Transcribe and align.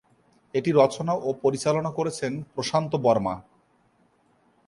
এটি 0.53 0.69
রচনা 0.71 1.13
ও 1.17 1.29
পরিচালনা 1.43 1.91
করেছেন 1.91 2.31
প্রশান্ত 2.53 2.91
বর্মা। 2.95 3.35